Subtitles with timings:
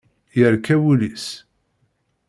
[0.39, 1.25] Yerka wul-is.